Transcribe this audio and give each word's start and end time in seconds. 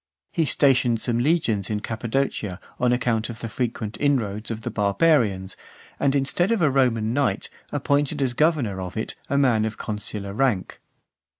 He 0.31 0.45
stationed 0.45 0.99
some 0.99 1.19
legions 1.19 1.69
in 1.69 1.79
Cappadocia 1.81 2.59
on 2.79 2.91
account 2.91 3.29
of 3.29 3.39
the 3.39 3.47
frequent 3.47 3.97
inroads 4.01 4.49
of 4.49 4.61
the 4.61 4.71
barbarians, 4.71 5.55
and, 5.99 6.15
instead 6.15 6.49
of 6.51 6.59
a 6.59 6.71
Roman 6.71 7.13
knight, 7.13 7.51
appointed 7.71 8.19
as 8.19 8.33
governor 8.33 8.81
of 8.81 8.97
it 8.97 9.13
a 9.29 9.37
man 9.37 9.63
of 9.63 9.77
consular 9.77 10.33
rank. 10.33 10.79